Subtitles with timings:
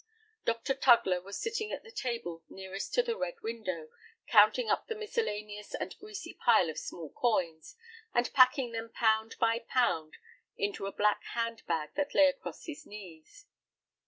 [0.45, 0.73] Dr.
[0.73, 3.89] Tugler was sitting at the table nearest to the red window,
[4.25, 7.75] counting up the miscellaneous and greasy pile of small coins,
[8.11, 10.17] and packing them pound by pound
[10.57, 13.45] into a black hand bag that lay across his knees.